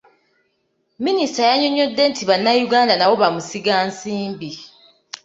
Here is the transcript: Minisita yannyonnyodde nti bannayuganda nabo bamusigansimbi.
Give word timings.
Minisita 1.05 1.43
yannyonnyodde 1.49 2.03
nti 2.11 2.23
bannayuganda 2.29 2.93
nabo 2.95 3.15
bamusigansimbi. 3.21 4.49